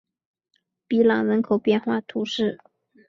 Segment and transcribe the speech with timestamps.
[0.87, 2.57] 比朗人口变化图示